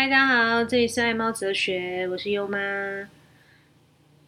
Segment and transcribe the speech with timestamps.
[0.00, 2.56] 嗨，大家好，这里是爱猫哲学，我是优妈，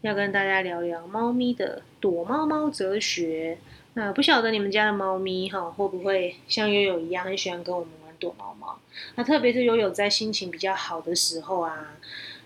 [0.01, 3.57] 要跟大家聊聊猫咪的躲猫猫哲学。
[3.95, 8.81] 那不晓得你们家的猫咪哈，会不会像悠悠一样，很喜欢跟我们玩躲猫猫？
[9.15, 11.95] 那特别是悠悠在心情比较好的时候啊，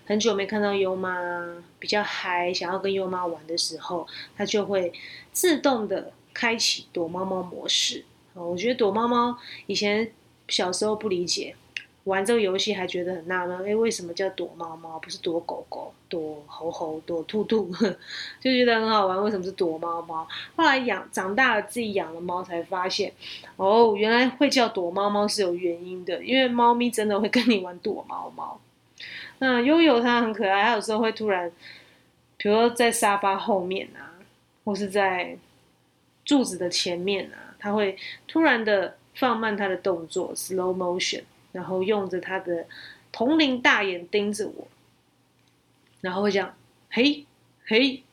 [0.05, 1.19] 很久没看到优妈
[1.79, 4.07] 比较嗨，想要跟优妈玩的时候，
[4.37, 4.93] 它就会
[5.31, 8.05] 自动的开启躲猫猫模式。
[8.35, 9.35] 我觉得躲猫猫
[9.65, 10.11] 以前
[10.47, 11.55] 小时候不理解。
[12.05, 17.67] 玩这个游戏还觉得很纳闷，哎，为什么叫躲猫猫，不是躲狗狗、躲猴猴、躲兔兔？
[18.39, 20.27] 就觉得很好玩，为什么是躲猫猫？
[20.55, 23.11] 后来养长大了，自己养了猫，才发现，
[23.55, 28.59] 哦，原来会叫躲猫猫是有原因的，因为猫咪真的会跟你玩躲猫猫。
[29.39, 31.51] 那悠悠它很可爱，它有时候会突然，
[32.37, 34.13] 比如说在沙发后面啊，
[34.63, 35.35] 或是在
[36.23, 41.23] 柱子的前面啊，它会突然的放慢它的动作，slow motion。
[41.55, 42.65] 然后用着他的
[43.13, 44.67] 铜铃大眼盯着我，
[46.01, 46.53] 然后会这样，
[46.89, 47.25] 嘿，
[47.65, 48.03] 嘿，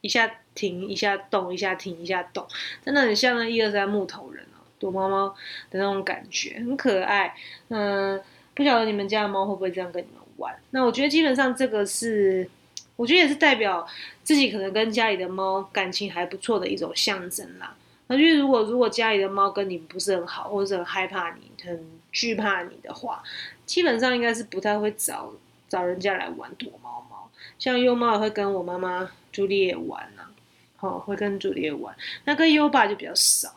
[0.00, 2.46] 一下停，一下动，一下停，一下动，
[2.82, 5.28] 真的很像那一二三木头人哦，躲猫猫
[5.70, 7.34] 的那种感觉，很可爱。
[7.68, 8.18] 嗯，
[8.54, 10.58] 不晓得你们家的猫会不会这样跟你们玩？
[10.70, 12.48] 那我觉得基本上这个是，
[12.96, 13.86] 我觉得也是代表
[14.22, 17.76] 自己可能跟家里的猫感情还不错的一种象征啦。
[18.06, 23.22] 那就是如果如果家里的猫跟你不是很好，或者很害怕你，很惧怕你的话，
[23.64, 25.32] 基本上应该是不太会找
[25.68, 27.30] 找人家来玩躲猫猫。
[27.60, 30.28] 像优猫也会跟我妈妈朱丽叶玩啊，
[30.74, 31.94] 好会跟朱丽叶玩。
[32.24, 33.54] 那跟优爸就比较少，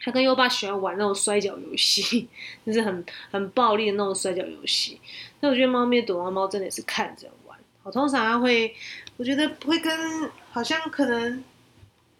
[0.00, 2.26] 他跟优爸喜欢玩那种摔跤游戏，
[2.64, 4.98] 就是很很暴力的那种摔跤游戏。
[5.40, 8.74] 那我觉得猫咪躲猫猫真的是看着玩，我通常他会，
[9.18, 11.44] 我觉得会跟好像可能。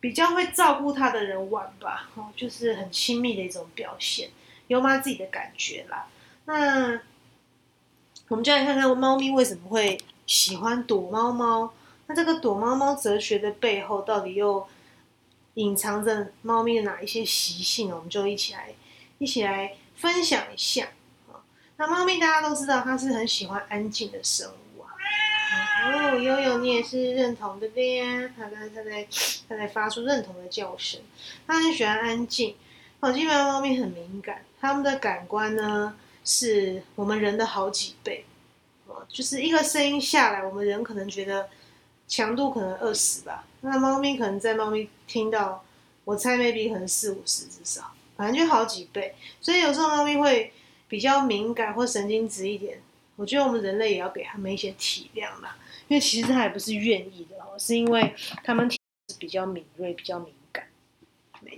[0.00, 4.28] 比较会照顾他的人玩吧，哦，就是很亲密的一种表现，
[4.66, 6.06] 有妈自己的感觉啦。
[6.47, 7.00] 那
[8.28, 11.72] 我们就来看看猫咪为什么会喜欢躲猫猫。
[12.06, 14.66] 那这个躲猫猫哲学的背后，到底又
[15.54, 17.91] 隐藏着猫咪的哪一些习性？
[17.91, 18.75] 我们就一起来
[19.19, 20.88] 一起来分享一下。
[21.76, 24.92] 那猫咪大家都知道，它是很喜欢安静的生物啊。
[25.86, 28.31] 哦，悠悠，你也是认同的对呀？
[28.36, 29.06] 他在他在
[29.48, 31.00] 他在发出认同的叫声。
[31.46, 32.54] 他很喜欢安静。
[33.04, 35.94] 哦，基本上猫咪很敏感，它们的感官呢
[36.25, 38.25] 是我们人的好几倍。
[38.87, 41.50] 哦，就是一个声音下来，我们人可能觉得
[42.09, 45.62] 强度可能二十吧，那猫咪可能在猫咪听到，
[46.06, 49.14] 我猜 maybe 可能四五十至少，反正就好几倍。
[49.38, 50.54] 所以有时候猫咪会
[50.88, 52.81] 比较敏感或神经质一点。
[53.16, 58.66] 我觉得我们人类也要给他们一些体谅啦，因为其实他也不是愿意的哦，是因为他们
[59.19, 60.32] 比较敏锐、比较敏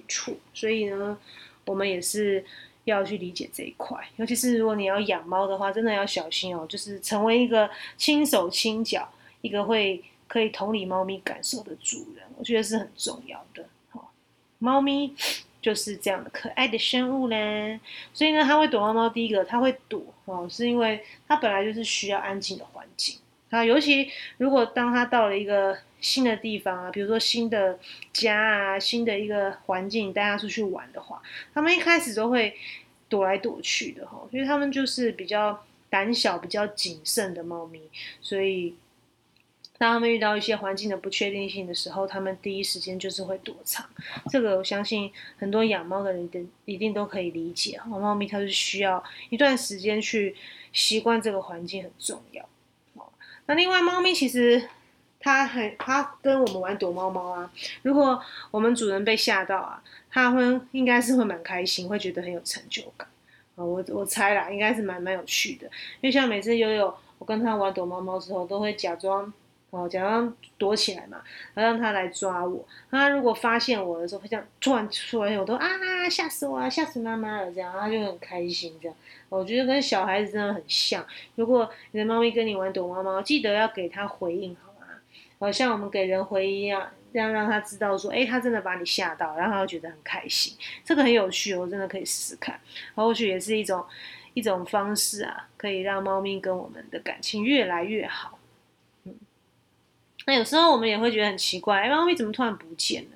[0.06, 1.18] 处，所以呢，
[1.64, 2.44] 我们也是
[2.84, 3.98] 要去理解这一块。
[4.16, 9.08] 尤其是如果你要养猫的话，真的要小心哦，就是成为一个轻手轻脚、
[9.40, 13.64] 一个会可以同理猫咪感受的主人，我觉得是很重要的。
[13.90, 14.12] 好，
[14.58, 15.14] 猫咪。
[15.62, 17.80] 就是这样的可爱的生物呢，
[18.14, 19.08] 所以呢，它会躲猫猫。
[19.08, 23.18] 第一个，它会躲哦，是因为它本来就是需要安静的环境。
[23.50, 27.78] 啊尤其如果当他到了一个新的地方啊，比如说新的
[28.12, 31.22] 家啊，新的一个环境，带他出去玩的话，
[31.54, 32.56] 他们一开始都会
[33.08, 37.80] 躲来躲去的哈，因为他们就是比较胆小、比较谨慎的猫咪，
[38.20, 38.74] 所以。
[39.78, 43.86] 当他们遇到一些环境的不确定性的时候，他们第一时间就是会躲藏。
[44.30, 47.78] 这个我相信很多养猫的人的一定都可以理解。
[47.86, 50.34] 猫咪它是需要一段时间去
[50.72, 52.48] 习惯这个环境，很重要。
[53.46, 54.68] 那另外，猫咪其实
[55.20, 57.50] 它很它跟我们玩躲猫猫啊。
[57.82, 58.20] 如果
[58.50, 63.08] 我们主人被吓到啊，它会应该是会蛮开心，会觉得很有成就感
[63.54, 63.64] 啊。
[63.64, 65.66] 我我猜啦，应该是蛮蛮有趣的。
[66.00, 69.32] 因为像每次悠悠我跟他玩躲猫猫之后，都会假装。
[69.70, 71.20] 哦，假装躲起来嘛，
[71.52, 72.64] 然后让他来抓我。
[72.90, 75.68] 他如果发现我的时候，会这样突然出来，我都啊
[76.08, 78.96] 吓死我啊，吓死妈妈了这样，他就很开心这样。
[79.28, 81.04] 我觉得跟小孩子真的很像。
[81.34, 84.86] 如果你的猫咪跟你玩躲猫猫，记得要给它回应，好吗？
[85.38, 90.56] 好像我们给人回应一样，这样让他知道说，哎，他真的把你吓到，然后他觉得很开心。
[90.84, 92.58] 这个很有趣，我真的可以试试看。
[92.94, 93.84] 或许也是一种
[94.32, 98.38] 一种方式啊，可以让猫咪跟我们的感情越来越好。
[100.26, 103.10] 那有时候我们也会觉得很奇怪，猫咪怎么突然不见了？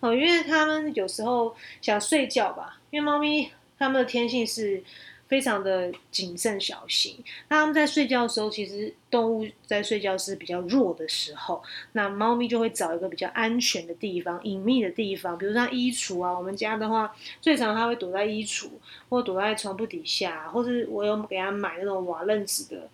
[0.00, 2.80] 哦，因为它们有时候想睡觉吧。
[2.90, 4.82] 因为猫咪它们的天性是
[5.28, 7.22] 非常的谨慎小心。
[7.48, 16.36] 那他们在睡觉的时候，其实动物在睡觉是比较弱的时候，那猫咪就会找一个比较安全的地方、隐秘的地方，比如像衣橱啊。
[16.36, 18.68] 我们家的话，最常它会躲在衣橱，
[19.08, 22.88] 或躲在床铺底下，或是我有给它买那种瓦楞纸的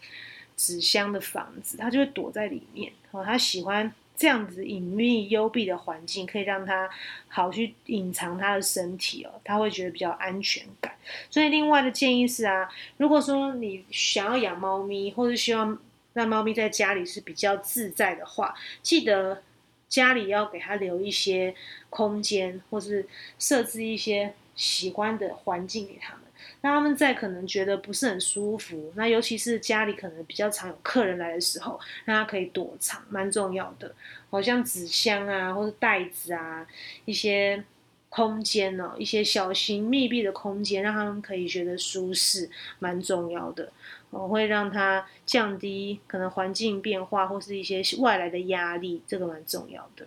[0.62, 2.92] 纸箱的房子，它就会躲在里面。
[3.10, 3.92] 哦，它喜欢。
[4.14, 6.88] 这样子隐秘幽闭的环境，可以让它
[7.26, 10.94] 好去隐藏它的身体哦，它会觉得比较安全感。
[11.28, 15.76] 所以另外的建议是啊，如果说你想要养猫咪，或者希望
[16.12, 19.42] 让猫咪在家里是比较自在的话，记得
[19.88, 21.52] 家里要给它留一些
[21.90, 23.08] 空间，或是
[23.40, 26.16] 设置一些喜欢的环境给它。
[26.64, 33.92] 那他们在可能觉得不是很舒服，那尤其是家里可能比较常有客人来的时候，让他可以躲藏，蛮重要的。
[34.30, 36.64] 好像纸箱啊，或者袋子啊，
[37.04, 37.64] 一些
[38.08, 42.48] 空间哦，一些小型密闭的空间，让他们可以觉得舒适，
[42.78, 43.72] 蛮重要的。
[44.10, 50.06] 我会让它降低可能环境变化或是一些外来的压力，这个蛮重要的。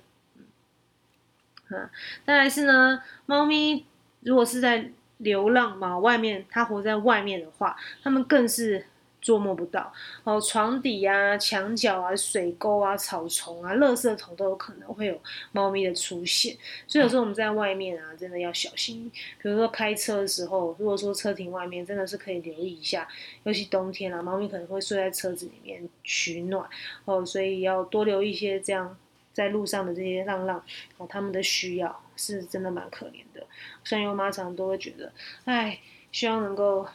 [1.70, 1.90] 嗯，
[2.26, 3.86] 再来是呢，猫咪
[4.22, 4.90] 如果是在。
[5.18, 8.86] 流浪嘛，外面它活在外面的话，它们更是
[9.22, 9.92] 捉摸不到
[10.24, 10.40] 哦。
[10.40, 15.20] 床底啊、墙角啊、水沟啊、草丛啊、垃圾桶都有可能会有
[15.52, 16.56] 猫咪的出现。
[16.88, 19.12] 所以有时候我们在外面啊，真的要小心。
[19.42, 23.08] 比如说开车的时候，如果说车停外面，真的是可以留意一下。
[23.44, 26.70] 尤其冬天啊，猫咪可能会睡在车子里面取暖
[27.06, 28.96] 哦，所以要多留一些这样。
[29.36, 30.64] 在路上的这些浪浪
[30.96, 33.46] 哦，他们的需要是真的蛮可怜的。
[33.84, 35.12] 像优妈常都会觉得，
[35.44, 35.82] 哎，
[36.14, 36.88] 希望能够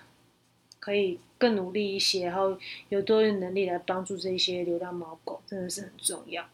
[0.79, 2.59] 可以更努力一些，然后
[2.89, 6.49] 有多余能力来帮助这些流浪猫狗，真的是很重要。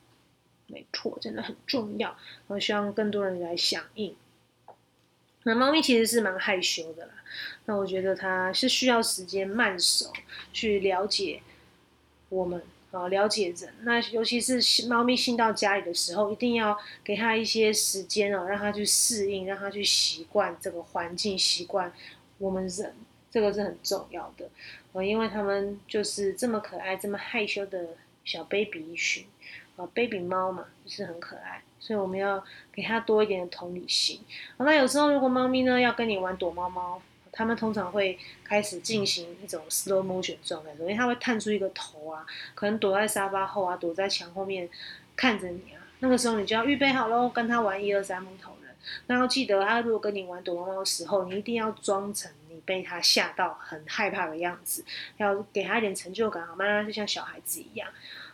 [0.67, 2.17] 没错，真的很重要。
[2.49, 4.17] 我希望更多人来响应。
[5.45, 7.13] 那猫咪其实是蛮害羞的啦，
[7.67, 10.13] 那我觉得它是需要时间慢熟
[10.53, 11.41] 去了解
[12.31, 12.61] 我们。
[12.93, 21.93] 啊，了解人，那尤其是猫咪新到家里的时候，一定要给它一些时间哦，让它去适应，让它去习惯这个环境，习惯
[22.39, 22.95] 我们人，
[23.31, 24.49] 这个是很重要的。
[24.93, 27.89] 呃，因为他们就是这么可爱、这么害羞的
[28.25, 29.27] 小 baby 一群，
[29.77, 32.43] 啊，baby 猫嘛，就是很可爱，所以我们要
[32.73, 34.21] 给它多一点的同理心。
[34.57, 37.03] 那有时候如果猫咪呢要跟你玩躲猫猫。
[37.37, 42.25] 他们通常会开始进行一种 slow motion 状态，因为他会探出一个头啊，
[42.55, 44.67] 可能躲在沙发后啊，躲在墙后面
[45.15, 45.85] 看着你啊。
[45.99, 48.75] 那个时候你就要预备好喽，跟他玩一二三木头人。
[49.07, 54.83] 那要记得，他如果跟你玩躲猫猫的时候，你一定要装成你被他吓到很害怕的样子，
[55.19, 56.83] 要给他一点成就感，好吗？
[56.85, 57.89] 就像小孩子一样。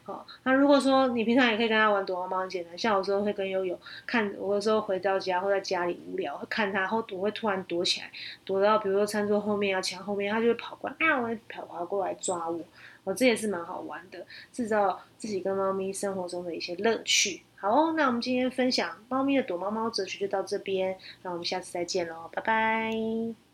[0.04, 2.76] 好，那如果说你平常也可以跟他玩躲猫猫，很简单。
[2.76, 8.10] 像有时候会跟悠悠看，我有时候回到家或在家里无聊，会看他，后我会突然躲起来，
[8.44, 12.60] 躲到比如说餐桌后面啊、墙后面，他就会跑过来，啊，我会跑跑过来抓我。
[13.04, 17.42] 哦，这也是蛮好玩的，制造自己跟猫咪生活中的一些乐趣。
[17.56, 23.51] 好，那我们今天分享猫咪的躲猫猫哲学就到这边，那我们下次再见喽，拜拜。